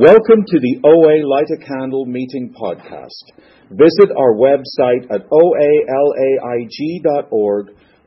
[0.00, 3.20] Welcome to the OA Light a Candle Meeting Podcast.
[3.68, 5.76] Visit our website at oalaig.org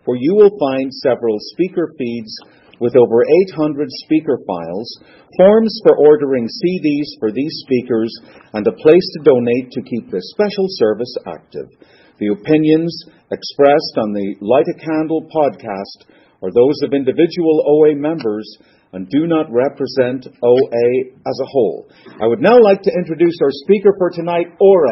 [0.02, 2.34] where you will find several speaker feeds
[2.82, 3.22] with over
[3.54, 4.90] 800 speaker files,
[5.38, 8.10] forms for ordering CDs for these speakers,
[8.54, 11.70] and a place to donate to keep this special service active.
[12.18, 16.10] The opinions expressed on the Light a Candle podcast
[16.42, 18.50] are those of individual OA members
[18.94, 20.88] and do not represent OA
[21.26, 21.90] as a whole.
[22.22, 24.88] I would now like to introduce our speaker for tonight, Ore.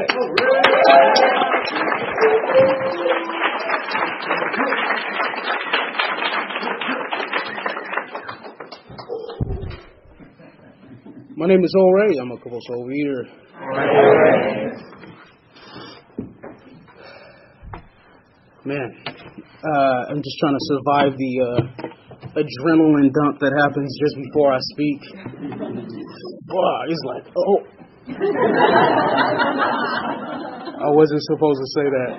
[11.38, 12.21] My name is Ore.
[12.21, 13.26] I'm a compulsive eater.
[18.63, 18.93] Man,
[19.63, 21.91] uh, I'm just trying to survive the uh,
[22.35, 24.99] adrenaline dump that happens just before I speak.
[26.48, 27.63] Wow, it's like, oh.
[30.82, 32.12] I wasn't supposed to say that.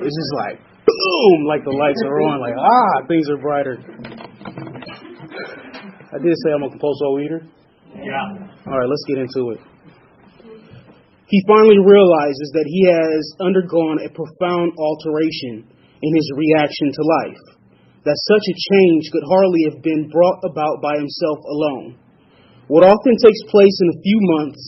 [0.00, 3.78] It's just like, boom, like the lights are on, like, ah, things are brighter.
[6.14, 7.42] I did say I'm a compulsive eater.
[7.94, 8.46] Yeah.
[8.66, 9.60] All right, let's get into it.
[11.26, 15.66] He finally realizes that he has undergone a profound alteration
[16.02, 17.42] in his reaction to life,
[18.04, 21.96] that such a change could hardly have been brought about by himself alone.
[22.68, 24.60] What often takes place in a few months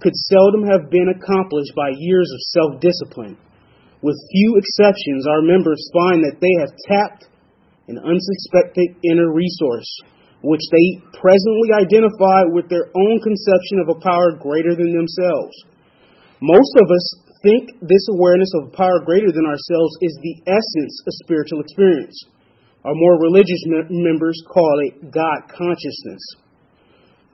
[0.00, 3.36] could seldom have been accomplished by years of self discipline.
[4.00, 7.28] With few exceptions, our members find that they have tapped
[7.88, 9.88] an unsuspected inner resource,
[10.40, 15.52] which they presently identify with their own conception of a power greater than themselves.
[16.40, 17.06] Most of us
[17.44, 22.16] think this awareness of a power greater than ourselves is the essence of spiritual experience.
[22.84, 26.22] Our more religious me- members call it God consciousness.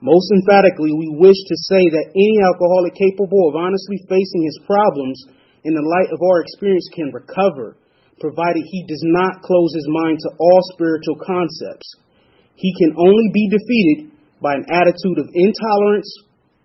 [0.01, 5.17] Most emphatically, we wish to say that any alcoholic capable of honestly facing his problems
[5.63, 7.77] in the light of our experience can recover,
[8.19, 11.87] provided he does not close his mind to all spiritual concepts.
[12.55, 16.11] He can only be defeated by an attitude of intolerance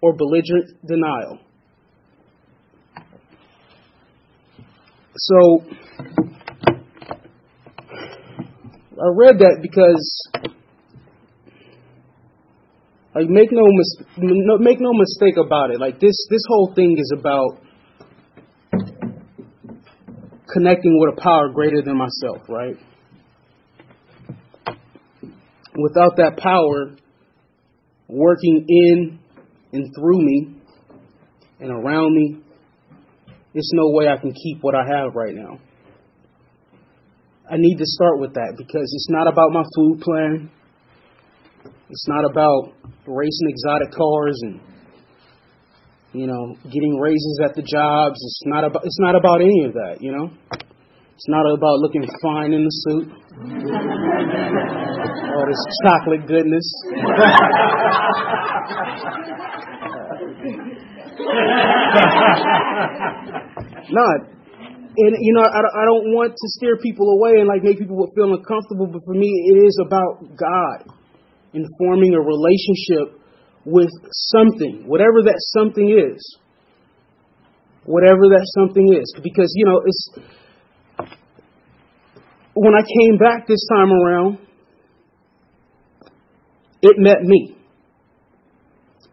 [0.02, 1.38] or belligerent denial.
[5.16, 5.64] So,
[9.02, 10.28] I read that because
[13.16, 15.80] like make no mis- no, make no mistake about it.
[15.80, 17.58] Like this this whole thing is about
[20.52, 22.76] connecting with a power greater than myself, right?
[25.74, 26.94] Without that power
[28.06, 29.18] working in
[29.72, 30.54] and through me
[31.58, 32.40] and around me,
[33.52, 35.58] there's no way I can keep what I have right now.
[37.52, 40.50] I need to start with that because it's not about my food plan.
[41.90, 42.72] It's not about
[43.06, 44.58] racing exotic cars and
[46.14, 48.16] you know getting raises at the jobs.
[48.16, 49.98] It's not about it's not about any of that.
[50.00, 53.12] You know, it's not about looking fine in the suit.
[55.36, 56.72] All this chocolate goodness.
[63.92, 64.31] Not.
[64.94, 67.96] And you know, I, I don't want to steer people away and like make people
[68.14, 68.86] feel uncomfortable.
[68.92, 70.92] But for me, it is about God
[71.54, 73.20] and forming a relationship
[73.64, 73.90] with
[74.32, 76.20] something, whatever that something is.
[77.84, 80.10] Whatever that something is, because you know, it's
[82.54, 84.38] when I came back this time around,
[86.80, 87.56] it met me.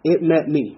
[0.04, 0.78] It met me.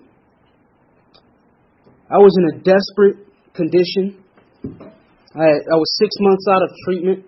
[2.09, 4.20] I was in a desperate condition.
[4.63, 7.25] I, I was six months out of treatment,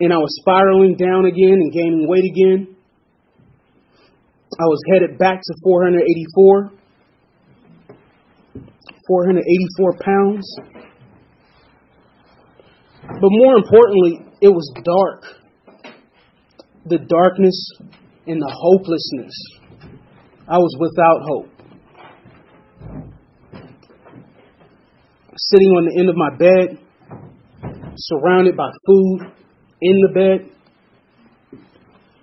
[0.00, 2.76] and I was spiraling down again and gaining weight again.
[4.58, 6.70] I was headed back to 484,
[9.08, 10.56] 484 pounds.
[13.02, 15.24] But more importantly, it was dark.
[16.86, 17.70] The darkness
[18.26, 19.34] and the hopelessness.
[20.48, 21.55] I was without hope.
[25.36, 26.78] Sitting on the end of my bed,
[27.96, 29.20] surrounded by food
[29.80, 30.50] in the bed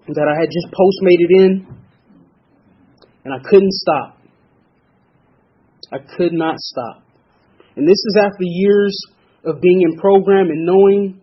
[0.08, 1.68] that I had just postmated in,
[3.26, 4.18] and I couldn't stop.
[5.92, 7.04] I could not stop.
[7.76, 8.98] And this is after years
[9.46, 11.22] of being in program and knowing,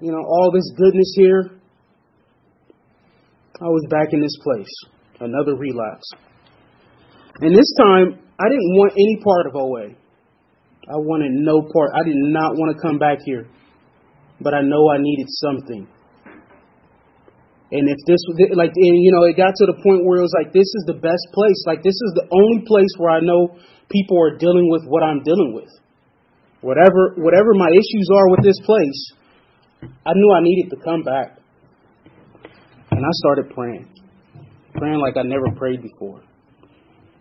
[0.00, 1.50] you know, all this goodness here.
[3.60, 4.72] I was back in this place,
[5.20, 6.10] another relapse.
[7.40, 10.03] And this time, I didn't want any part of OA.
[10.84, 11.92] I wanted no part.
[11.96, 13.48] I did not want to come back here.
[14.40, 15.88] But I know I needed something.
[17.72, 18.20] And if this
[18.54, 20.84] like, and you know, it got to the point where it was like, this is
[20.86, 21.58] the best place.
[21.66, 23.56] Like, this is the only place where I know
[23.88, 25.70] people are dealing with what I'm dealing with.
[26.60, 29.12] Whatever, whatever my issues are with this place,
[30.06, 31.38] I knew I needed to come back.
[32.90, 33.88] And I started praying,
[34.74, 36.22] praying like I never prayed before.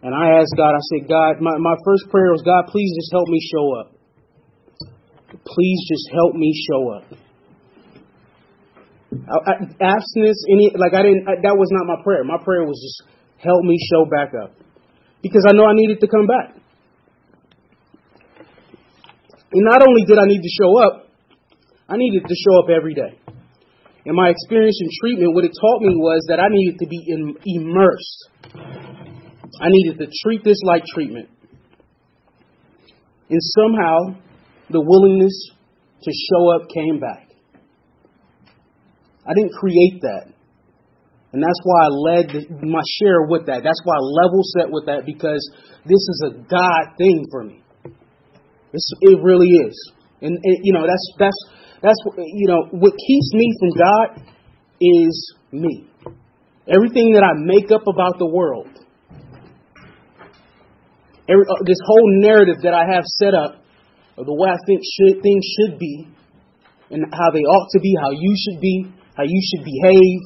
[0.04, 3.08] And I asked God, I said, God, my, my first prayer was, God, please just
[3.12, 3.96] help me show up.
[5.48, 7.06] Please just help me show up.
[9.80, 11.24] abstinence, any like I didn't.
[11.28, 12.24] I, that was not my prayer.
[12.24, 13.02] My prayer was just
[13.40, 14.52] help me show back up,
[15.22, 16.56] because I know I needed to come back.
[19.54, 21.08] And not only did I need to show up,
[21.88, 23.20] I needed to show up every day.
[24.06, 27.00] And my experience in treatment, what it taught me was that I needed to be
[27.08, 28.83] in, immersed.
[29.64, 31.30] I needed to treat this like treatment.
[33.30, 34.20] And somehow,
[34.70, 35.52] the willingness
[36.04, 37.30] to show up came back.
[39.26, 40.34] I didn't create that.
[41.32, 42.28] And that's why I led
[42.62, 43.64] my share with that.
[43.64, 45.42] That's why I level set with that because
[45.86, 47.64] this is a God thing for me.
[48.74, 49.92] It's, it really is.
[50.22, 51.40] And, and, you know, that's, that's,
[51.82, 54.28] that's, you know, what keeps me from God
[54.82, 55.88] is me.
[56.68, 58.68] Everything that I make up about the world,
[61.30, 63.64] every, uh, this whole narrative that I have set up
[64.18, 66.08] of the way I think should, things should be,
[66.92, 68.86] and how they ought to be, how you should be,
[69.16, 70.20] how you should behave.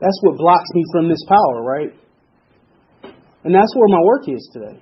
[0.00, 1.92] That's what blocks me from this power, right?
[3.44, 4.80] And that's where my work is today.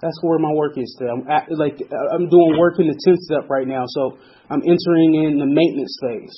[0.00, 1.10] That's where my work is today.
[1.12, 1.76] I'm at, like
[2.14, 4.16] I'm doing work in the tenth step right now, so
[4.48, 6.36] I'm entering in the maintenance phase.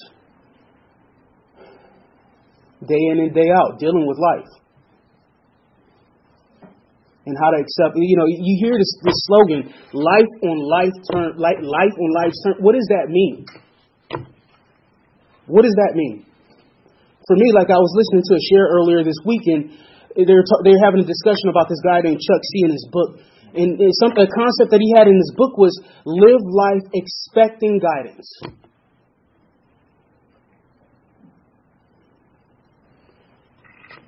[2.88, 4.62] Day in and day out, dealing with life
[7.26, 7.94] and how to accept.
[7.94, 12.34] You know, you hear this, this slogan, "Life on life turn, life, life on life
[12.42, 13.46] turn." What does that mean?
[15.46, 16.26] What does that mean?
[17.26, 19.70] For me, like I was listening to a share earlier this weekend,
[20.16, 22.66] they're t- they're having a discussion about this guy named Chuck C.
[22.66, 23.19] in his book,
[23.54, 25.72] and, and some a concept that he had in his book was
[26.04, 28.26] live life expecting guidance.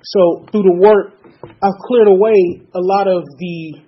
[0.03, 1.14] So through the work
[1.49, 3.81] I've cleared away a lot of the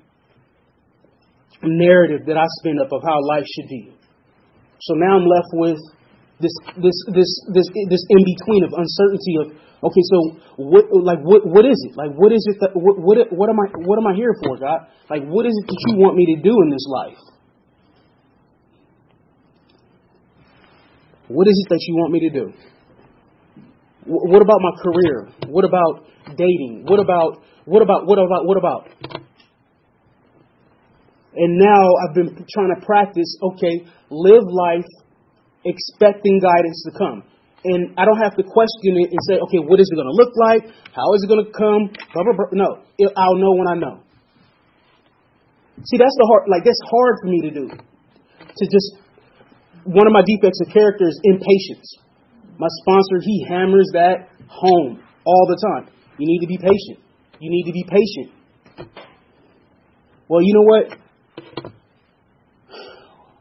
[1.64, 3.92] narrative that I spin up of how life should be.
[4.82, 5.80] So now I'm left with
[6.40, 9.48] this this this this this in between of uncertainty of
[9.90, 10.18] okay, so
[10.58, 11.98] what like what what is it?
[11.98, 13.02] Like what is it that what
[13.34, 14.86] what, am I what am I here for, God?
[15.10, 17.18] Like what is it that you want me to do in this life?
[21.28, 22.54] What is it that you want me to do?
[24.08, 25.28] What about my career?
[25.48, 26.08] What about
[26.38, 26.86] dating?
[26.88, 28.88] What about what about what about what about?
[31.36, 34.90] And now I've been trying to practice, okay, live life
[35.66, 37.24] expecting guidance to come.
[37.64, 40.18] And I don't have to question it and say, okay, what is it going to
[40.18, 40.64] look like?
[40.96, 41.92] How is it going to come?
[42.14, 42.50] Blah, blah, blah.
[42.54, 42.70] No,
[43.18, 44.02] I'll know when I know.
[45.84, 47.66] See, that's the hard, like, that's hard for me to do.
[47.70, 48.98] To just,
[49.84, 52.07] one of my defects of character is impatience.
[52.58, 55.94] My sponsor, he hammers that home all the time.
[56.18, 57.00] You need to be patient.
[57.40, 58.32] You need to be patient.
[60.28, 60.98] Well, you know what?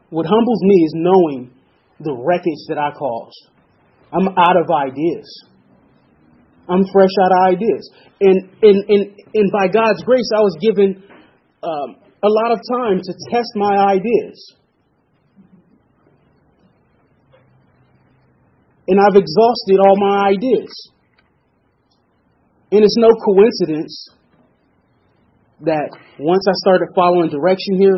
[0.09, 1.51] What humbles me is knowing
[1.99, 3.49] the wreckage that I caused.
[4.13, 5.27] I'm out of ideas.
[6.69, 7.89] I'm fresh out of ideas.
[8.21, 9.03] And, and, and,
[9.33, 11.03] and by God's grace, I was given
[11.63, 14.53] um, a lot of time to test my ideas.
[18.87, 20.71] And I've exhausted all my ideas.
[22.71, 24.09] And it's no coincidence
[25.61, 25.89] that
[26.19, 27.97] once I started following direction here,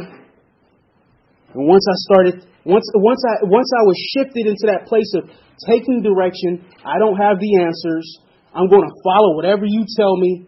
[1.54, 5.30] and once I started, once once I once I was shifted into that place of
[5.68, 8.06] taking direction, I don't have the answers.
[8.54, 10.46] I'm going to follow whatever you tell me.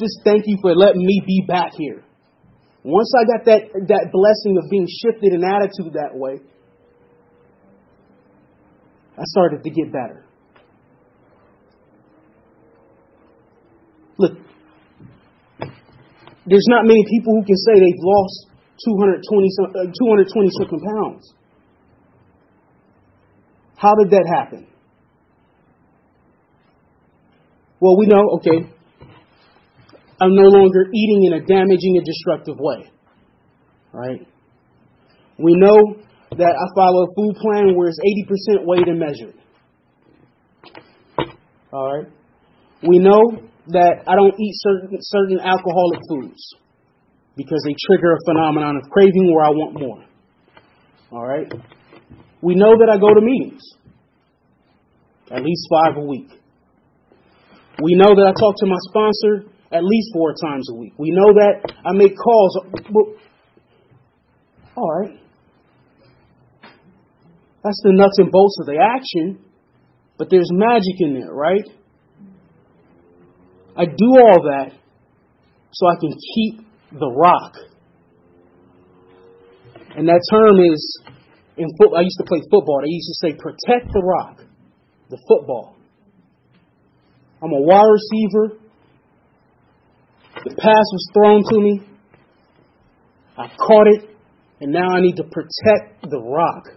[0.00, 2.02] Just thank you for letting me be back here.
[2.82, 6.40] Once I got that that blessing of being shifted in attitude that way,
[9.18, 10.24] I started to get better.
[14.18, 14.32] Look,
[16.46, 18.46] there's not many people who can say they've lost
[18.84, 21.34] 220, uh, 220 something pounds.
[23.76, 24.66] How did that happen?
[27.80, 28.72] Well, we know, okay,
[30.20, 32.90] I'm no longer eating in a damaging and destructive way.
[33.92, 34.26] Right?
[35.38, 35.96] We know
[36.32, 38.00] that I follow a food plan where it's
[38.58, 39.34] 80% weighed and measured.
[41.72, 42.12] All right?
[42.82, 43.20] We know
[43.68, 46.54] that I don't eat certain certain alcoholic foods
[47.36, 50.04] because they trigger a phenomenon of craving where I want more.
[51.12, 51.52] All right?
[52.42, 53.62] We know that I go to meetings.
[55.30, 56.30] at least five a week.
[57.82, 60.94] We know that I talk to my sponsor at least four times a week.
[60.98, 62.58] We know that I make calls.
[64.76, 65.18] All right.
[67.66, 69.42] That's the nuts and bolts of the action,
[70.18, 71.66] but there's magic in there, right?
[73.76, 74.70] I do all that
[75.72, 76.60] so I can keep
[76.92, 77.54] the rock.
[79.96, 81.00] And that term is
[81.56, 81.98] in football.
[81.98, 82.82] I used to play football.
[82.82, 84.44] They used to say, protect the rock,
[85.10, 85.74] the football.
[87.42, 88.60] I'm a wide receiver.
[90.44, 91.80] The pass was thrown to me.
[93.36, 94.08] I caught it,
[94.60, 96.75] and now I need to protect the rock.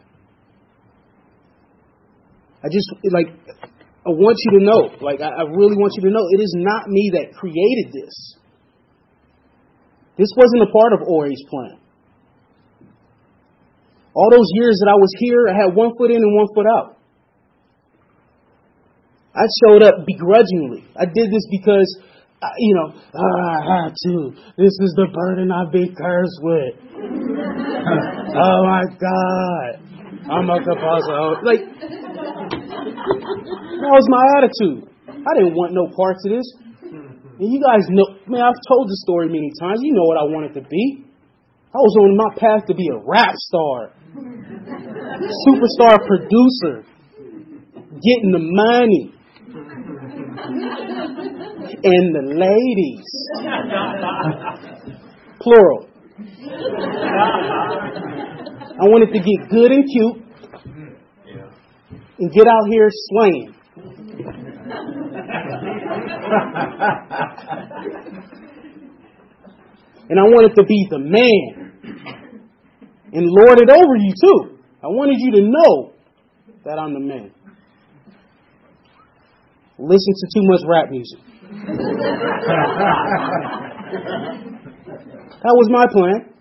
[2.63, 3.27] I just, like,
[4.05, 6.87] I want you to know, like, I, really want you to know, it is not
[6.87, 8.35] me that created this.
[10.17, 11.79] This wasn't a part of Ore's plan.
[14.13, 16.65] All those years that I was here, I had one foot in and one foot
[16.67, 16.97] out.
[19.35, 20.83] I showed up begrudgingly.
[20.99, 21.87] I did this because,
[22.57, 24.31] you know, oh, I had to.
[24.57, 26.73] This is the burden I've been cursed with.
[28.35, 29.89] oh my God.
[30.29, 31.39] I'm a composer.
[31.45, 31.61] Like,
[32.99, 34.89] that was my attitude.
[35.07, 36.47] I didn't want no parts of this.
[37.39, 39.79] And you guys know, man, I've told the story many times.
[39.81, 41.05] You know what I wanted to be.
[41.71, 43.93] I was on my path to be a rap star,
[45.47, 46.83] superstar producer,
[48.01, 49.13] getting the money,
[51.83, 53.05] and the ladies.
[55.39, 55.87] Plural.
[58.81, 60.18] I wanted to get good and cute
[62.19, 63.55] and get out here slaying.
[70.09, 71.71] and I wanted to be the man
[73.13, 74.57] and lord it over you too.
[74.83, 75.93] I wanted you to know
[76.65, 77.31] that I'm the man.
[79.77, 81.19] Listen to too much rap music.
[85.41, 86.33] that was my plan.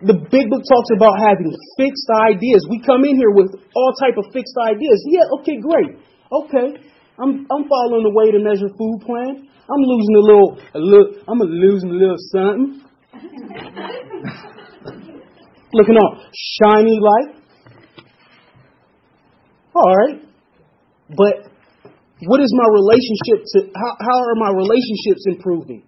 [0.00, 2.64] The big book talks about having fixed ideas.
[2.72, 5.04] We come in here with all type of fixed ideas.
[5.04, 6.00] Yeah, okay, great.
[6.32, 6.80] Okay,
[7.20, 9.44] I'm I'm following the way to measure food plan.
[9.44, 11.20] I'm losing a little, a little.
[11.28, 12.80] I'm losing a little something.
[15.72, 17.36] Looking all shiny light.
[19.74, 20.22] All right,
[21.10, 21.44] but
[22.24, 23.70] what is my relationship to?
[23.76, 25.84] How, how are my relationships improving?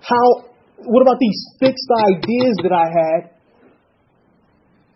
[0.00, 0.53] How
[0.86, 3.30] what about these fixed ideas that I had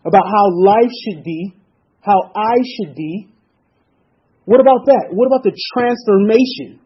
[0.04, 1.54] about how life should be,
[2.00, 3.28] how I should be?
[4.45, 5.09] What about that?
[5.11, 6.80] What about the transformation?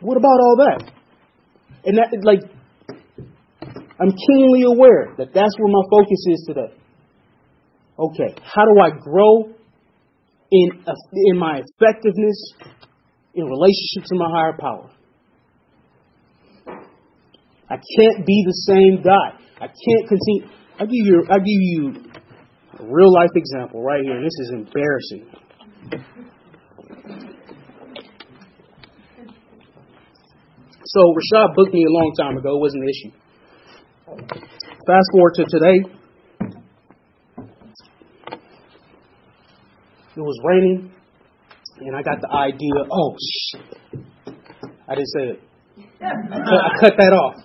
[0.00, 0.92] What about all that?
[1.84, 2.40] And that, like,
[4.00, 6.74] I'm keenly aware that that's where my focus is today.
[7.98, 9.54] Okay, how do I grow
[10.50, 10.84] in
[11.26, 12.52] in my effectiveness
[13.38, 14.90] in relationship to my higher power.
[17.70, 19.38] I can't be the same guy.
[19.60, 20.48] I can't continue.
[20.78, 21.24] I give you.
[21.30, 21.94] I give you
[22.80, 24.20] a real life example right here.
[24.22, 25.30] This is embarrassing.
[30.84, 32.56] So Rashad booked me a long time ago.
[32.56, 33.12] It wasn't an issue.
[34.86, 35.78] Fast forward to today.
[40.16, 40.90] It was raining
[41.80, 43.62] and I got the idea, oh, shit.
[44.88, 45.40] I didn't say it.
[46.00, 47.36] I cut, I cut that off.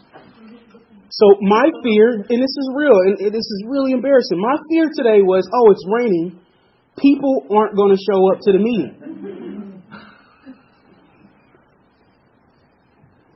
[1.09, 4.39] So my fear, and this is real, and this is really embarrassing.
[4.39, 6.39] My fear today was, oh, it's raining.
[6.97, 8.97] People aren't going to show up to the meeting.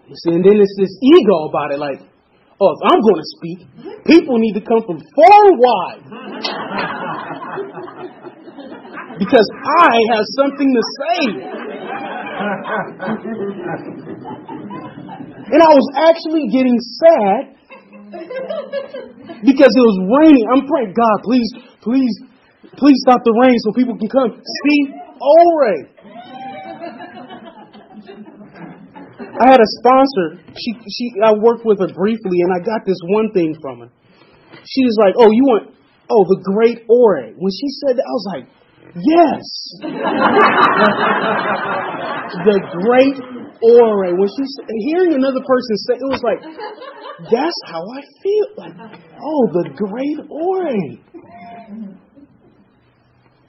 [0.08, 2.00] You see, and then it's this ego about it, like,
[2.62, 3.60] oh, if I'm going to speak,
[4.06, 6.02] people need to come from far and wide
[9.20, 11.22] because I have something to say.
[15.52, 17.58] and I was actually getting sad
[19.42, 20.46] because it was raining.
[20.54, 21.50] I'm praying, God, please,
[21.82, 22.14] please,
[22.78, 25.98] please stop the rain so people can come see Ore.
[29.38, 30.42] I had a sponsor.
[30.58, 33.90] She, she, I worked with her briefly, and I got this one thing from her.
[34.66, 35.74] She was like, "Oh, you want,
[36.10, 38.46] oh, the great Ore." When she said that, I was like,
[38.96, 39.44] Yes.
[42.46, 43.18] the great
[43.62, 44.16] Ore.
[44.16, 46.42] When she's hearing another person say, it was like,
[47.32, 48.48] that's how I feel.
[48.58, 48.74] Like,
[49.22, 50.98] oh, the great Ore.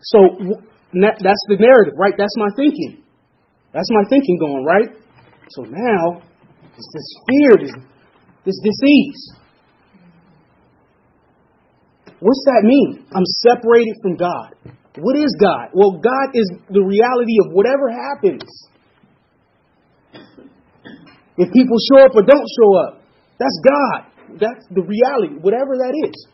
[0.00, 0.18] So
[0.92, 2.14] that's the narrative, right?
[2.16, 3.02] That's my thinking.
[3.72, 4.88] That's my thinking going, right?
[5.50, 6.22] So now,
[6.76, 7.72] it's this fear, this,
[8.44, 9.32] this disease.
[12.20, 13.06] What's that mean?
[13.14, 14.54] I'm separated from God.
[15.00, 15.70] What is God?
[15.74, 18.42] Well, God is the reality of whatever happens.
[21.38, 23.02] If people show up or don't show up,
[23.38, 24.00] that's God.
[24.40, 26.26] That's the reality, whatever that is.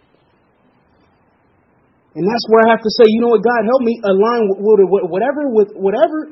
[2.15, 5.11] And that's where I have to say, you know what, God, help me align with
[5.11, 6.31] whatever, with whatever,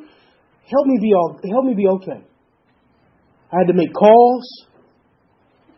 [0.64, 2.22] help me be all, help me be okay.
[3.52, 4.46] I had to make calls.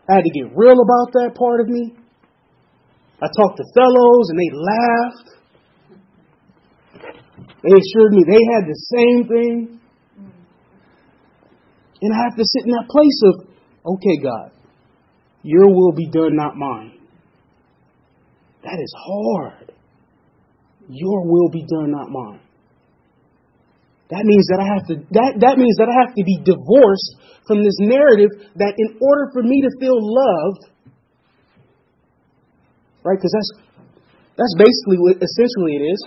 [0.07, 1.91] I had to get real about that part of me.
[3.21, 5.29] I talked to fellows and they laughed.
[7.65, 9.79] They assured me they had the same thing.
[12.01, 13.47] And I have to sit in that place of,
[13.95, 14.51] okay, God,
[15.41, 16.99] your will be done, not mine.
[18.61, 19.71] That is hard.
[20.89, 22.41] Your will be done, not mine.
[24.09, 27.17] That means that I have to that, that means that I have to be divorced
[27.47, 28.29] from this narrative
[28.61, 30.69] that in order for me to feel loved,
[33.01, 33.17] right?
[33.17, 33.51] Because that's
[34.37, 36.01] that's basically what essentially it is.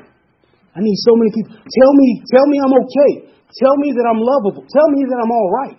[0.78, 1.58] I need so many people.
[1.58, 3.34] Tell me, tell me I'm okay.
[3.50, 4.62] Tell me that I'm lovable.
[4.62, 5.78] Tell me that I'm all right.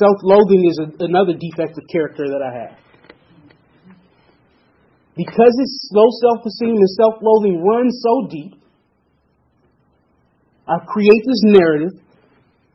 [0.00, 2.78] Self-loathing is a, another of character that I have.
[5.16, 8.54] Because this low self-esteem and self-loathing runs so deep,
[10.66, 12.00] I create this narrative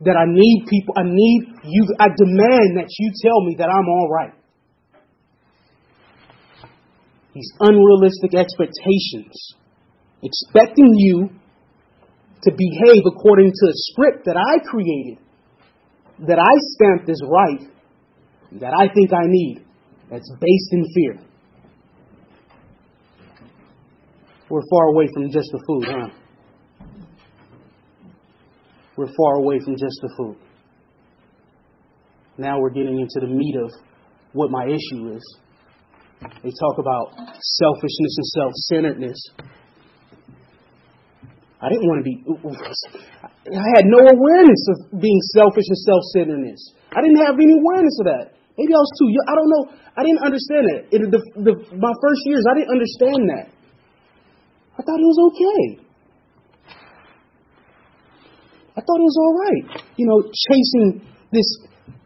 [0.02, 3.88] that I need people, I need you, I demand that you tell me that I'm
[3.88, 4.32] all right.
[7.34, 9.54] These unrealistic expectations,
[10.22, 11.30] expecting you
[12.42, 15.18] to behave according to a script that I created,
[16.26, 17.68] that I stamped as right,
[18.60, 19.64] that I think I need,
[20.10, 21.20] that's based in fear.
[24.48, 26.20] We're far away from just the food, huh?
[29.00, 30.36] we're far away from just the food.
[32.36, 33.70] Now we're getting into the meat of
[34.32, 35.38] what my issue is.
[36.20, 39.18] They talk about selfishness and self centeredness.
[41.60, 46.72] I didn't want to be, I had no awareness of being selfish and self centeredness.
[46.88, 48.32] I didn't have any awareness of that.
[48.56, 49.26] Maybe I was too young.
[49.28, 49.64] I don't know.
[49.92, 50.80] I didn't understand that.
[50.88, 53.46] In the, the, my first years, I didn't understand that.
[54.72, 55.84] I thought it was okay.
[58.76, 59.84] I thought it was all right.
[60.00, 61.44] You know, chasing this,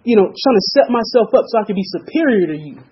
[0.02, 2.82] you know, trying to set myself up so I could be superior to you.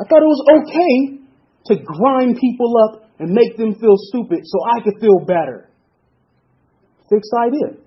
[0.00, 1.27] I thought it was okay
[1.68, 5.68] to grind people up and make them feel stupid so I could feel better.
[7.10, 7.80] Fixed idea.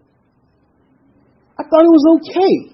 [1.60, 2.74] I thought it was okay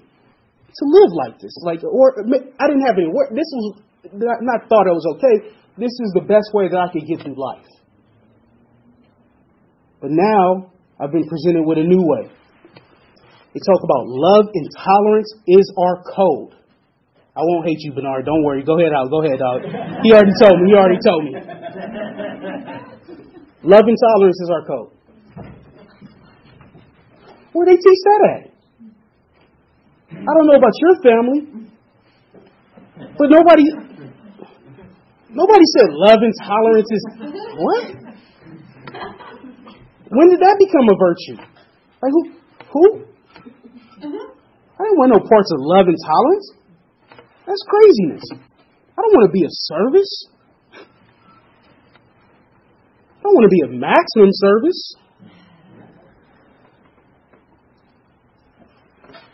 [0.72, 1.52] to live like this.
[1.62, 3.08] Like, or I didn't have any.
[3.08, 3.30] Work.
[3.30, 3.76] This was
[4.14, 5.52] not thought it was okay.
[5.76, 7.66] This is the best way that I could get through life.
[10.00, 12.30] But now I've been presented with a new way.
[13.54, 16.57] They talk about love and tolerance is our code.
[17.38, 18.26] I won't hate you, Bernard.
[18.26, 18.64] Don't worry.
[18.64, 19.06] Go ahead, Al.
[19.06, 19.62] Go ahead, Al.
[20.02, 20.66] He already told me.
[20.66, 21.30] He already told me.
[23.62, 24.90] Love and tolerance is our code.
[27.52, 28.50] Where they teach that at?
[30.18, 31.40] I don't know about your family,
[33.16, 33.70] but nobody,
[35.30, 37.06] nobody said love and tolerance is
[37.54, 37.84] what?
[40.10, 41.38] When did that become a virtue?
[42.02, 42.32] Like who?
[42.72, 43.04] Who?
[44.02, 46.57] I didn't want no parts of love and tolerance.
[47.48, 48.24] That's craziness.
[48.30, 50.26] I don't want to be a service.
[53.16, 54.94] I don't want to be a maximum service.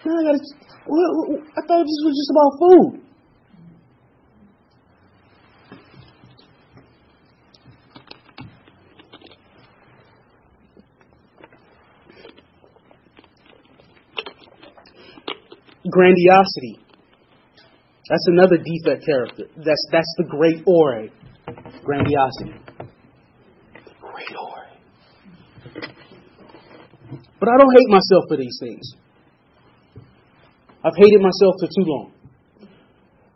[0.07, 0.45] Now I got to.
[1.59, 3.01] I thought this was just about food.
[15.91, 16.84] Grandiosity.
[18.09, 19.45] That's another defect character.
[19.57, 21.09] That's that's the great Ore.
[21.85, 22.53] Grandiosity.
[24.01, 24.65] Great Ore.
[27.41, 28.93] But I don't hate myself for these things.
[30.85, 32.13] I've hated myself for too long.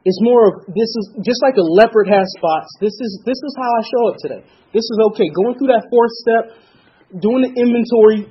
[0.04, 2.68] It's more of this is just like a leopard has spots.
[2.81, 4.42] This is this is how I show up today.
[4.72, 5.33] This is okay.
[5.33, 6.44] Going through that fourth step,
[7.16, 8.28] doing the inventory,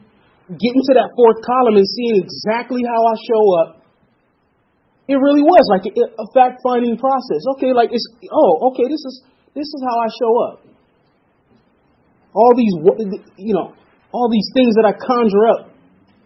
[0.54, 3.77] getting to that fourth column and seeing exactly how I show up
[5.08, 7.40] it really was like a, a fact finding process.
[7.56, 9.24] Okay, like it's oh, okay, this is
[9.56, 10.58] this is how I show up.
[12.36, 12.76] All these
[13.40, 13.74] you know,
[14.12, 15.72] all these things that I conjure up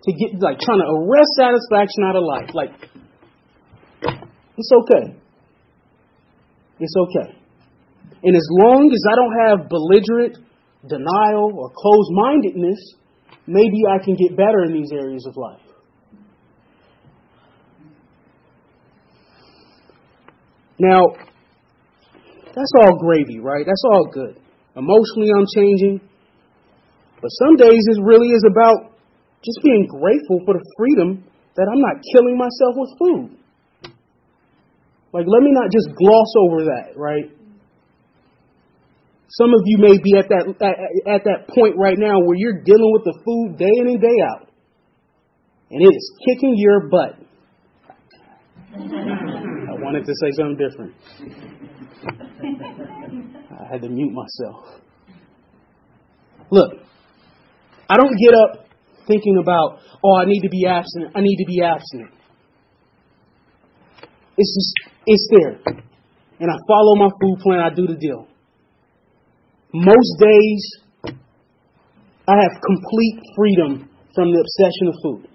[0.04, 2.50] to get like trying to arrest satisfaction out of life.
[2.58, 2.74] Like
[4.58, 5.17] it's okay.
[6.82, 7.38] It's okay.
[8.24, 10.38] And as long as I don't have belligerent
[10.88, 12.82] denial or closed mindedness,
[13.46, 15.62] maybe I can get better in these areas of life.
[20.82, 21.13] Now,
[22.58, 23.63] that's all gravy, right?
[23.63, 24.41] That's all good.
[24.76, 26.02] Emotionally, I'm changing.
[27.22, 28.98] But some days it really is about
[29.46, 31.24] just being grateful for the freedom
[31.56, 33.38] that I'm not killing myself with food.
[35.13, 37.30] Like, let me not just gloss over that, right?
[39.38, 40.76] Some of you may be at that at,
[41.08, 44.17] at that point right now where you're dealing with the food day in and day
[44.34, 44.50] out,
[45.70, 47.20] and it is kicking your butt.
[49.82, 50.94] I wanted to say something different.
[53.60, 54.80] I had to mute myself.
[56.52, 56.74] Look,
[57.89, 58.67] I don't get up
[59.08, 61.13] thinking about, oh, I need to be abstinent.
[61.15, 62.12] I need to be abstinent.
[64.38, 64.74] It's just,
[65.08, 65.60] it's there.
[66.39, 67.60] And I follow my food plan.
[67.60, 68.28] I do the deal.
[69.74, 70.76] Most days,
[72.28, 75.28] I have complete freedom from the obsession of food.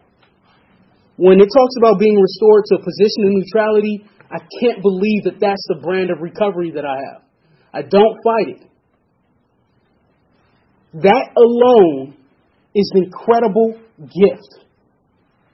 [1.16, 5.38] When it talks about being restored to a position of neutrality, I can't believe that
[5.40, 7.22] that's the brand of recovery that I have.
[7.72, 8.62] I don't fight it.
[11.02, 12.16] That alone
[12.74, 14.64] is an incredible gift.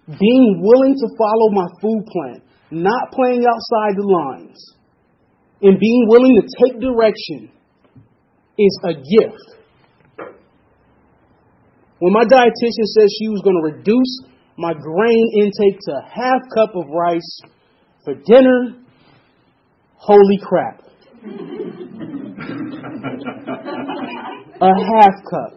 [0.07, 4.75] Being willing to follow my food plan, not playing outside the lines,
[5.63, 7.51] and being willing to take direction
[8.59, 9.63] is a gift.
[11.99, 14.23] When my dietitian said she was going to reduce
[14.59, 17.41] my grain intake to a half cup of rice
[18.05, 18.77] for dinner,
[19.95, 20.81] holy crap.
[24.61, 25.55] a half cup.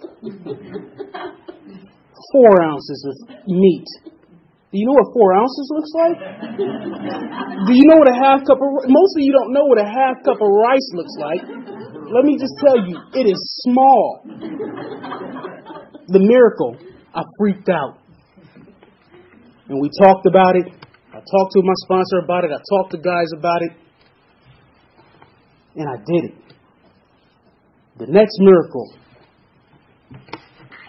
[2.32, 3.16] Four ounces of
[3.48, 3.86] meat.
[4.72, 6.18] Do you know what four ounces looks like?
[7.66, 9.86] Do you know what a half cup of most of you don't know what a
[9.86, 11.42] half cup of rice looks like?
[12.12, 14.22] Let me just tell you, it is small.
[16.08, 16.78] The miracle,
[17.14, 17.98] I freaked out.
[19.70, 20.85] And we talked about it.
[21.32, 22.52] Talked to my sponsor about it.
[22.52, 23.72] I talked to guys about it.
[25.76, 26.46] And I did it.
[27.98, 28.94] The next miracle,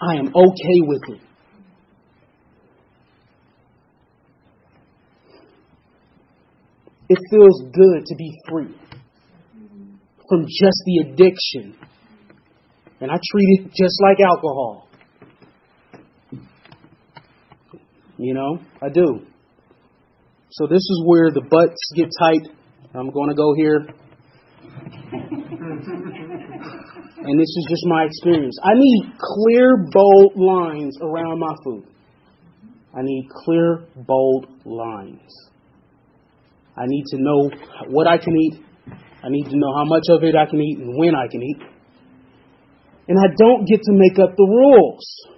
[0.01, 1.21] I am okay with it.
[7.09, 8.75] It feels good to be free
[10.29, 11.77] from just the addiction.
[12.99, 14.87] And I treat it just like alcohol.
[18.17, 19.25] You know, I do.
[20.57, 22.49] So this is where the butts get tight.
[22.95, 23.85] I'm going to go here.
[27.21, 28.57] and this is just my experience.
[28.63, 31.85] I need clear, bold lines around my food.
[32.91, 35.31] I need clear, bold lines.
[36.75, 37.51] I need to know
[37.89, 38.55] what I can eat.
[39.23, 41.43] I need to know how much of it I can eat and when I can
[41.43, 41.61] eat.
[43.07, 45.36] And I don't get to make up the rules.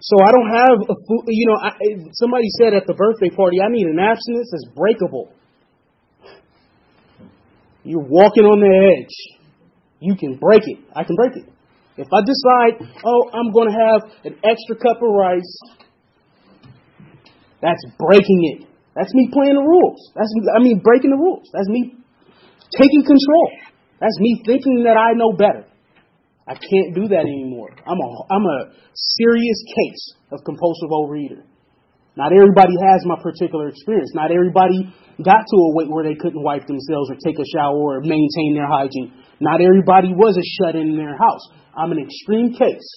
[0.00, 1.72] So I don't have a food, you know, I,
[2.12, 5.32] somebody said at the birthday party, I need an abstinence that's breakable.
[7.84, 9.16] You're walking on the edge.
[10.00, 10.78] You can break it.
[10.96, 11.44] I can break it.
[11.96, 15.52] If I decide, oh, I'm going to have an extra cup of rice,
[17.60, 18.68] that's breaking it.
[18.96, 20.12] That's me playing the rules.
[20.16, 21.48] That's I mean breaking the rules.
[21.52, 21.94] That's me
[22.72, 23.48] taking control.
[24.00, 25.69] That's me thinking that I know better.
[26.48, 27.70] I can't do that anymore.
[27.86, 28.58] I'm a I'm a
[29.20, 31.44] serious case of compulsive overeater.
[32.16, 34.10] Not everybody has my particular experience.
[34.14, 37.96] Not everybody got to a weight where they couldn't wipe themselves or take a shower
[37.96, 39.14] or maintain their hygiene.
[39.38, 41.44] Not everybody was a shut in in their house.
[41.76, 42.88] I'm an extreme case.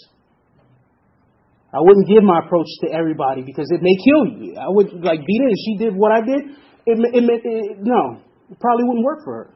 [1.73, 4.57] I wouldn't give my approach to everybody because it may kill you.
[4.57, 6.41] I would like Beta if she did what I did.
[6.85, 9.47] It, it, it, it, no, it probably wouldn't work for her.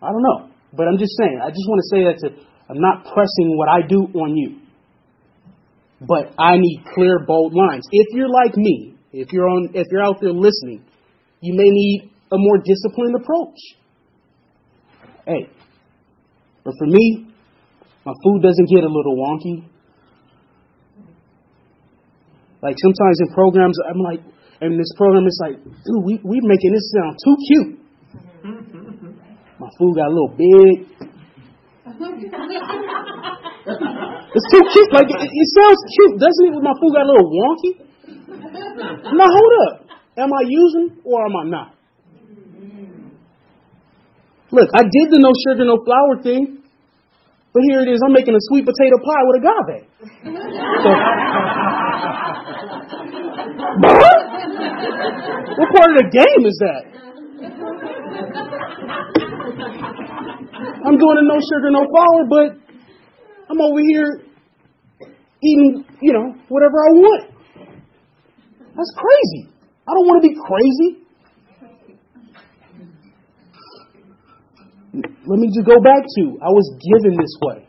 [0.00, 1.40] I don't know, but I'm just saying.
[1.42, 2.28] I just want to say that to.
[2.68, 4.60] I'm not pressing what I do on you,
[6.00, 7.84] but I need clear, bold lines.
[7.90, 10.84] If you're like me, if you're on, if you're out there listening,
[11.40, 13.58] you may need a more disciplined approach.
[15.26, 15.48] Hey,
[16.64, 17.28] but for me,
[18.04, 19.68] my food doesn't get a little wonky.
[22.62, 24.20] Like sometimes in programs, I'm like,
[24.62, 27.78] in this program, it's like, dude, we we making this sound too cute.
[29.60, 31.03] My food got a little big.
[34.34, 34.90] It's too cute.
[34.92, 36.52] Like it, it, sounds cute, doesn't it?
[36.54, 37.72] With my food got a little wonky.
[39.14, 39.74] Now hold up.
[40.16, 41.74] Am I using or am I not?
[44.50, 46.58] Look, I did the no sugar, no flour thing.
[47.52, 49.86] But here it is, I'm making a sweet potato pie with agave.
[50.02, 50.08] So,
[55.54, 56.82] what part of the game is that?
[60.84, 62.56] I'm doing a no sugar, no flour, but
[63.50, 64.22] I'm over here
[65.42, 67.30] eating, you know, whatever I want.
[68.76, 69.48] That's crazy.
[69.86, 71.04] I don't want to be crazy.
[75.26, 77.66] let me just go back to I was given this way.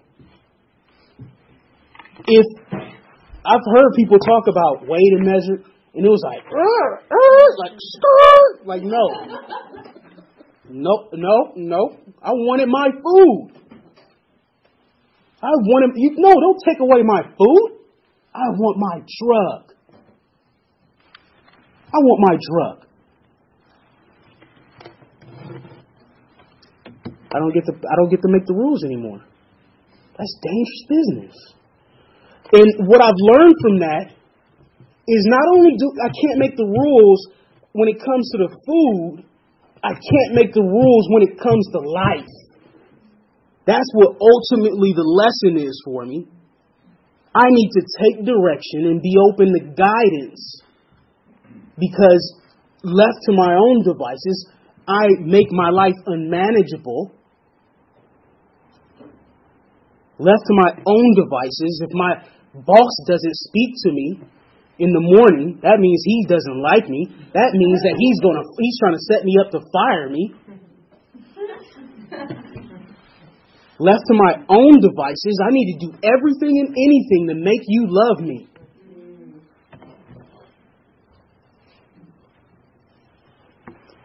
[2.27, 2.45] If
[3.45, 6.43] I've heard people talk about weight and measure, and it was like,
[7.61, 7.77] like,
[8.65, 9.05] like no,
[10.69, 11.97] no, no, no.
[12.21, 13.65] I wanted my food.
[15.41, 16.15] I wanted you.
[16.17, 17.79] No, don't take away my food.
[18.33, 19.75] I want my drug.
[21.87, 22.85] I want my drug.
[27.33, 29.19] I don't get to I don't get to make the rules anymore.
[30.17, 31.35] That's dangerous business.
[32.53, 34.15] And what I've learned from that
[35.07, 37.27] is not only do I can't make the rules
[37.73, 39.25] when it comes to the food,
[39.85, 42.33] I can't make the rules when it comes to life.
[43.69, 46.25] That's what ultimately the lesson is for me.
[47.35, 50.61] I need to take direction and be open to guidance
[51.77, 52.23] because
[52.81, 54.49] left to my own devices,
[54.87, 57.11] I make my life unmanageable
[60.17, 62.23] left to my own devices, if my
[62.65, 64.19] boss doesn't speak to me
[64.77, 67.07] in the morning, that means he doesn't like me.
[67.33, 70.35] That means that he's going to he's trying to set me up to fire me.
[73.79, 77.87] left to my own devices, I need to do everything and anything to make you
[77.87, 78.47] love me.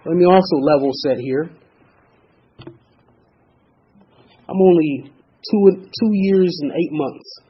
[0.07, 1.51] Let me also level set here.
[4.49, 5.13] I'm only
[5.51, 7.41] two, two years and eight months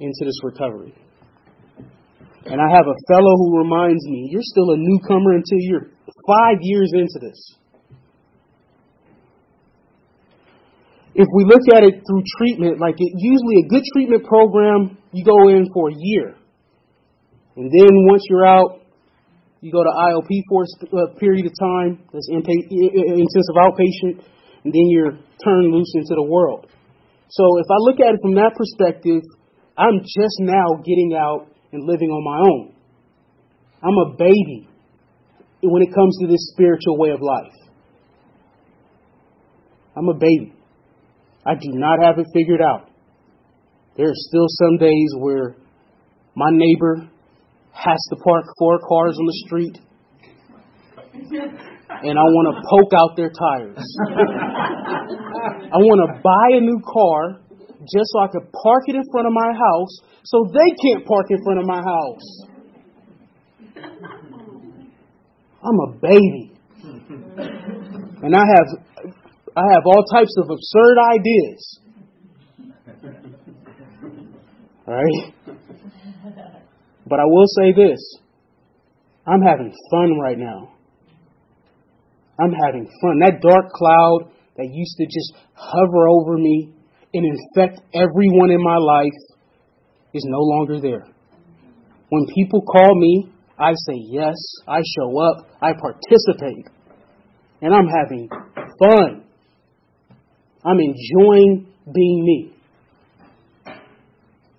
[0.00, 0.94] into this recovery.
[2.46, 5.90] And I have a fellow who reminds me, you're still a newcomer until you're
[6.26, 7.38] five years into this.
[11.16, 15.24] If we look at it through treatment, like it, usually a good treatment program, you
[15.24, 16.36] go in for a year.
[17.56, 18.84] And then once you're out,
[19.60, 24.22] you go to IOP for a uh, period of time, that's intensive outpatient,
[24.62, 26.66] and then you're turned loose into the world.
[27.28, 29.22] So if I look at it from that perspective,
[29.76, 32.72] I'm just now getting out and living on my own.
[33.82, 34.68] I'm a baby
[35.62, 37.52] when it comes to this spiritual way of life.
[39.96, 40.52] I'm a baby.
[41.46, 42.88] I do not have it figured out.
[43.96, 45.54] There are still some days where
[46.34, 47.08] my neighbor
[47.72, 49.78] has to park four cars on the street
[52.02, 53.78] and I want to poke out their tires.
[55.72, 57.40] I want to buy a new car
[57.86, 61.26] just so I could park it in front of my house so they can't park
[61.30, 62.46] in front of my house.
[65.62, 66.52] I'm a baby.
[68.22, 68.66] And I have
[69.56, 71.80] I have all types of absurd ideas.
[74.86, 75.34] All right?
[77.06, 78.18] But I will say this.
[79.26, 80.74] I'm having fun right now.
[82.38, 83.18] I'm having fun.
[83.20, 86.75] That dark cloud that used to just hover over me
[87.16, 89.18] and infect everyone in my life
[90.12, 91.06] is no longer there.
[92.10, 94.36] When people call me, I say yes,
[94.68, 96.66] I show up, I participate,
[97.62, 98.28] and I'm having
[98.78, 99.24] fun.
[100.64, 102.52] I'm enjoying being me.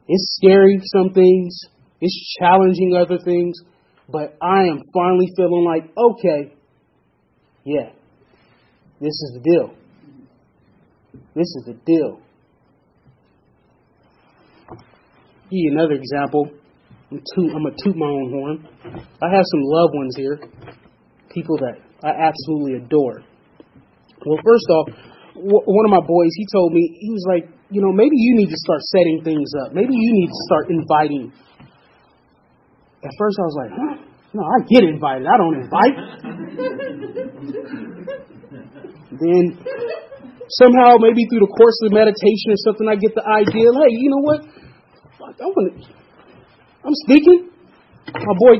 [0.07, 1.61] It's scary, some things,
[2.01, 3.55] it's challenging other things,
[4.09, 6.53] but I am finally feeling like, okay,
[7.65, 7.91] yeah.
[8.99, 9.75] This is the deal.
[11.35, 12.19] This is the deal.
[14.69, 16.51] Give you another example.
[17.11, 18.67] I'm, toot, I'm to toot my own horn.
[19.21, 20.39] I have some loved ones here,
[21.31, 23.23] people that I absolutely adore.
[24.25, 24.89] Well, first off,
[25.35, 28.49] one of my boys, he told me, he was like, you know, maybe you need
[28.49, 29.73] to start setting things up.
[29.73, 31.31] Maybe you need to start inviting.
[33.03, 33.95] At first, I was like, huh?
[34.33, 35.27] No, I get invited.
[35.27, 35.95] I don't invite.
[39.15, 39.57] then
[40.49, 43.71] somehow, maybe through the course of meditation or something, I get the idea.
[43.71, 44.41] Hey, you know what?
[45.37, 45.87] I want to.
[46.85, 47.49] I'm speaking.
[48.07, 48.55] My boy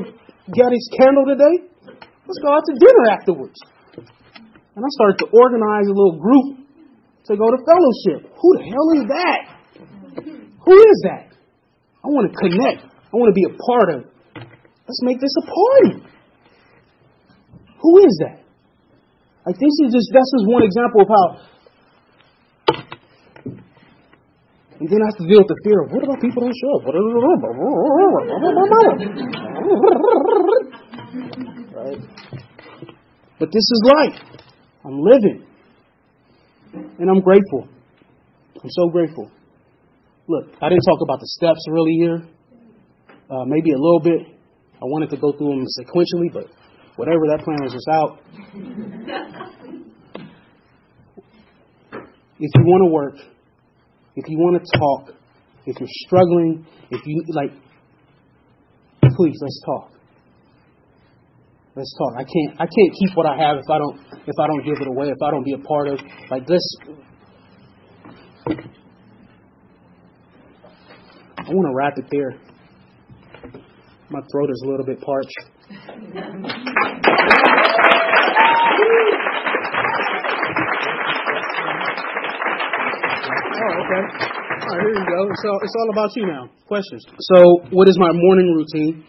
[0.54, 1.66] got his candle today.
[1.84, 3.58] Let's go out to dinner afterwards.
[4.76, 6.68] And I started to organize a little group
[7.26, 8.30] to go to fellowship.
[8.30, 9.40] Who the hell is that?
[10.64, 11.34] Who is that?
[12.04, 12.84] I want to connect.
[12.84, 14.18] I want to be a part of
[14.88, 16.00] Let's make this a party.
[17.80, 18.40] Who is that?
[19.44, 21.26] Like this is just that's just one example of how
[24.80, 26.78] and then I have to deal with the fear of what about people don't show
[26.78, 26.86] up?
[31.74, 31.98] right?
[33.40, 34.22] But this is life.
[34.84, 35.44] I'm living.
[36.72, 37.68] And I'm grateful.
[38.54, 39.30] I'm so grateful.
[40.28, 42.22] Look, I didn't talk about the steps really here.
[43.30, 44.26] Uh, maybe a little bit.
[44.80, 46.46] I wanted to go through them sequentially, but
[46.96, 48.20] whatever, that plan was just out.
[52.38, 53.14] if you want to work,
[54.18, 55.14] if you want to talk,
[55.64, 57.52] if you're struggling, if you like,
[59.00, 59.92] please let's talk.
[61.76, 62.14] Let's talk.
[62.18, 64.74] I can't I can't keep what I have if I don't if I don't give
[64.80, 66.00] it away, if I don't be a part of
[66.30, 66.62] like this
[71.38, 72.34] I want to wrap it there.
[74.10, 76.54] My throat is a little bit parched.
[83.58, 84.02] Oh, okay.
[84.06, 85.20] All right, here you go.
[85.42, 86.48] So it's all about you now.
[86.68, 87.02] Questions.
[87.18, 87.38] So,
[87.74, 89.04] what is my morning routine?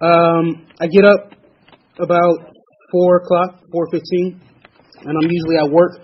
[0.00, 1.32] Um, I get up
[1.98, 2.54] about
[2.92, 4.40] four o'clock, four fifteen,
[5.02, 5.98] and I'm usually at work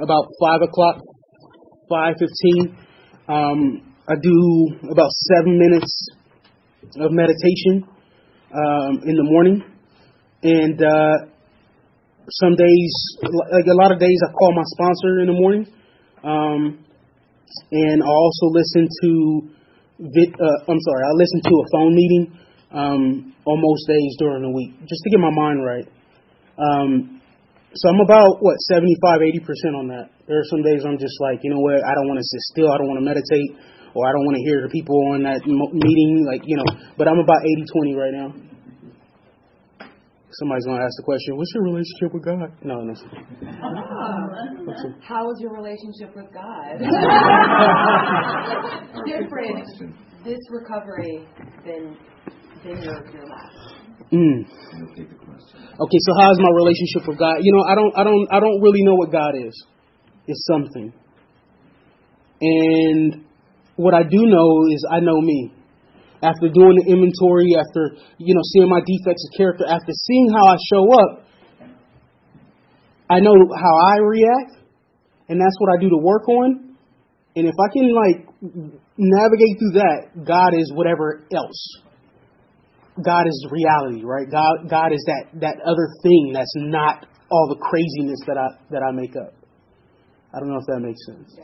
[0.00, 0.96] about five o'clock,
[1.88, 2.76] five fifteen.
[3.28, 6.08] Um, I do about seven minutes
[6.98, 7.86] of meditation
[8.50, 9.62] um, in the morning,
[10.42, 11.30] and uh,
[12.30, 12.92] some days,
[13.22, 15.66] like a lot of days, I call my sponsor in the morning.
[16.24, 16.85] Um,
[17.72, 19.10] and I also listen to,
[20.00, 22.24] uh, I'm sorry, I listen to a phone meeting
[22.72, 25.86] um, on most days during the week, just to get my mind right.
[26.58, 27.22] Um,
[27.74, 30.08] so I'm about what 75, 80 percent on that.
[30.26, 32.40] There are some days I'm just like, you know what, I don't want to sit
[32.52, 33.52] still, I don't want to meditate,
[33.94, 36.68] or I don't want to hear the people on that meeting, like you know.
[36.96, 38.28] But I'm about 80, 20 right now.
[40.38, 42.92] Somebody's gonna ask the question, "What's your relationship with God?" No, no.
[42.92, 42.96] Oh.
[45.00, 46.78] How is your relationship with God?
[49.06, 49.66] Different
[50.24, 51.26] this recovery
[51.64, 51.96] than
[52.64, 53.56] than your your last.
[54.12, 54.44] Mm.
[55.80, 57.38] Okay, so how's my relationship with God?
[57.40, 59.66] You know, I don't, I don't, I don't really know what God is.
[60.26, 60.92] It's something,
[62.40, 63.24] and
[63.76, 65.52] what I do know is I know me
[66.26, 70.44] after doing the inventory, after you know seeing my defects of character, after seeing how
[70.50, 71.10] I show up,
[73.08, 74.58] I know how I react,
[75.30, 76.74] and that's what I do to work on.
[77.36, 78.18] And if I can like
[78.96, 81.60] navigate through that, God is whatever else.
[82.96, 84.26] God is reality, right?
[84.26, 88.82] God, God is that that other thing that's not all the craziness that I that
[88.82, 89.34] I make up.
[90.34, 91.38] I don't know if that makes sense,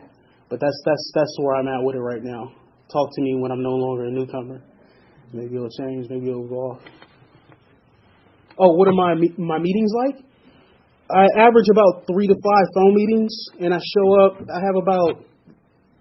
[0.49, 3.51] but that's that's that's where I'm at with it right now talk to me when
[3.51, 4.63] I'm no longer a newcomer.
[5.33, 6.07] Maybe it'll change.
[6.11, 6.81] Maybe it'll off.
[8.59, 10.23] Oh, what are my my meetings like?
[11.11, 14.41] I average about three to five phone meetings, and I show up.
[14.49, 15.25] I have about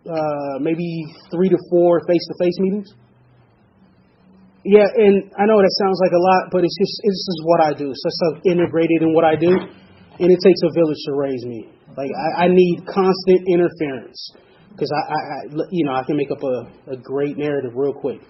[0.08, 2.94] uh, maybe three to four face-to-face meetings.
[4.64, 7.62] Yeah, and I know that sounds like a lot, but it's just it's just what
[7.62, 7.90] I do.
[7.92, 11.44] So it's so integrated in what I do, and it takes a village to raise
[11.46, 11.68] me.
[11.98, 14.34] Like I, I need constant interference
[14.72, 17.94] because I, I, I, you know, I can make up a, a great narrative real
[17.94, 18.22] quick.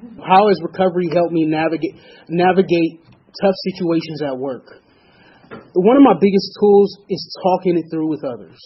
[0.00, 1.94] How has recovery helped me navigate
[2.28, 3.04] navigate
[3.40, 4.64] tough situations at work?
[5.74, 8.58] One of my biggest tools is talking it through with others.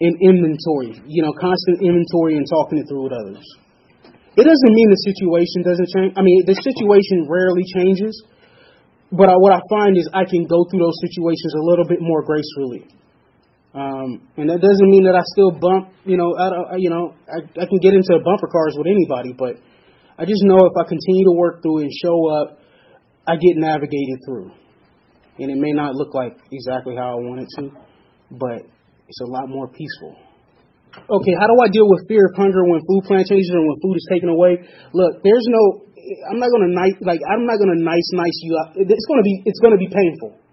[0.00, 3.44] In inventory, you know, constant inventory and talking it through with others.
[4.36, 6.12] It doesn't mean the situation doesn't change.
[6.18, 8.18] I mean, the situation rarely changes,
[9.12, 12.02] but I, what I find is I can go through those situations a little bit
[12.02, 12.90] more gracefully.
[13.74, 17.42] Um, and that doesn't mean that I still bump, you know, I you know, I,
[17.58, 19.58] I can get into bumper cars with anybody, but
[20.14, 22.62] I just know if I continue to work through and show up,
[23.26, 24.54] I get navigated through.
[25.42, 27.74] And it may not look like exactly how I want it to,
[28.38, 28.62] but
[29.10, 30.14] it's a lot more peaceful.
[30.94, 33.74] Okay, how do I deal with fear of hunger when food plan changes and when
[33.82, 34.54] food is taken away?
[34.94, 35.90] Look, there's no,
[36.30, 38.78] I'm not gonna nice, like I'm not gonna nice nice you up.
[38.78, 40.43] It's gonna be, it's gonna be painful.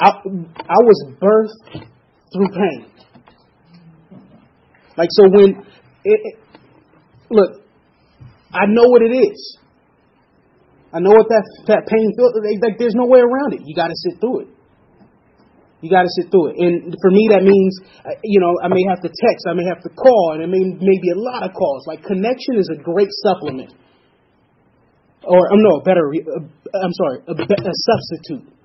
[0.00, 1.86] I, I was birthed
[2.32, 2.86] through pain.
[4.96, 5.50] Like, so when,
[6.04, 6.36] it, it,
[7.30, 7.62] look,
[8.52, 9.58] I know what it is.
[10.92, 12.32] I know what that, that pain feels
[12.62, 12.78] like.
[12.78, 13.60] There's no way around it.
[13.64, 14.48] You got to sit through it.
[15.84, 16.54] You got to sit through it.
[16.56, 19.68] And for me, that means, uh, you know, I may have to text, I may
[19.68, 21.84] have to call, and it may, may be a lot of calls.
[21.86, 23.76] Like, connection is a great supplement.
[25.22, 26.40] Or, um, no, better, uh,
[26.80, 28.56] I'm sorry, a, a substitute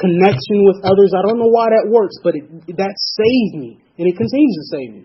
[0.00, 1.12] connection with others.
[1.16, 2.44] I don't know why that works, but it,
[2.76, 5.02] that saved me, and it continues to save me.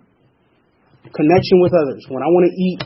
[1.12, 2.04] Connection with others.
[2.08, 2.80] When I want to eat,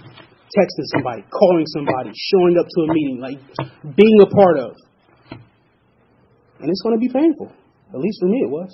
[0.56, 3.40] texting somebody, calling somebody, showing up to a meeting, like
[3.96, 4.72] being a part of.
[6.62, 7.52] And it's going to be painful.
[7.94, 8.72] At least for me, it was.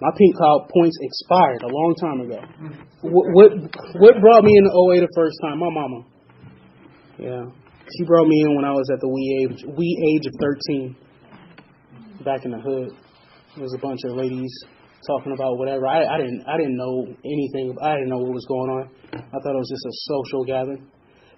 [0.00, 2.38] My pink cloud points expired a long time ago.
[3.02, 3.50] What, what,
[3.98, 5.58] what brought me into OA the first time?
[5.58, 6.06] My mama.
[7.18, 7.44] Yeah.
[7.98, 10.96] She brought me in when I was at the wee age, wee age of 13
[12.24, 12.90] back in the hood.
[13.54, 14.52] There was a bunch of ladies
[15.06, 15.86] talking about whatever.
[15.86, 17.76] I, I didn't I didn't know anything.
[17.82, 18.90] I didn't know what was going on.
[19.12, 20.86] I thought it was just a social gathering.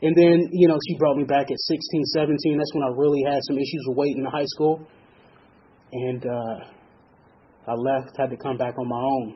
[0.03, 2.57] And then, you know, she brought me back at 16, 17.
[2.57, 4.81] That's when I really had some issues with weight in high school.
[5.93, 6.65] And uh,
[7.69, 9.35] I left, had to come back on my own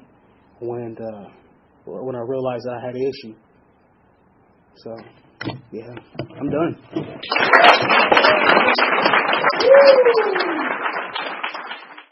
[0.60, 1.28] when uh,
[1.84, 3.34] when I realized that I had an issue.
[4.76, 4.96] So,
[5.70, 5.92] yeah,
[6.40, 6.78] I'm done.